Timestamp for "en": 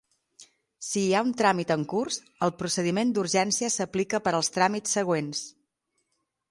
1.75-1.83